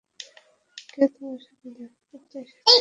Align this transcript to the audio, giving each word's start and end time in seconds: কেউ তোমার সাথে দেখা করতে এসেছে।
কেউ 0.91 1.07
তোমার 1.13 1.39
সাথে 1.45 1.67
দেখা 1.77 1.99
করতে 2.09 2.35
এসেছে। 2.39 2.69